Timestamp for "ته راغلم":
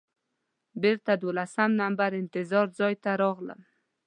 3.03-3.61